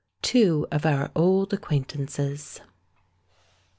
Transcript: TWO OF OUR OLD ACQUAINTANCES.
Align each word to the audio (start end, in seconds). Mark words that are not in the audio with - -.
TWO 0.23 0.65
OF 0.71 0.83
OUR 0.83 1.11
OLD 1.15 1.53
ACQUAINTANCES. 1.53 2.61